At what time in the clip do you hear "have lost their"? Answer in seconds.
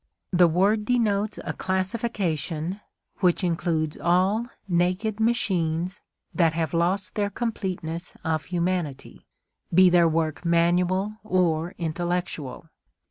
6.53-7.29